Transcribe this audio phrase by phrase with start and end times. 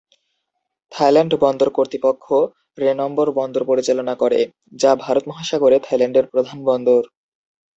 [0.91, 2.25] Thailand বন্দর কর্তৃপক্ষ
[2.79, 4.39] রেনম্বর বন্দর পরিচালনা করে,
[4.81, 7.01] যা ভারত মহাসাগরে থাইল্যান্ডের প্রধান বন্দর।